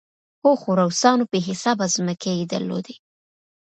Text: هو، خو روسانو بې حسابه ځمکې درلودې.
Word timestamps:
هو، 0.43 0.51
خو 0.61 0.69
روسانو 0.81 1.23
بې 1.31 1.39
حسابه 1.47 1.85
ځمکې 1.95 2.47
درلودې. 2.53 2.95